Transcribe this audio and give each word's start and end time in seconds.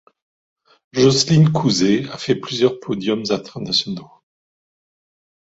Jocelyne 0.93 1.51
Couset 1.51 2.09
a 2.09 2.17
fait 2.17 2.33
plusieurs 2.33 2.79
podiums 2.79 3.25
internationaux. 3.29 4.09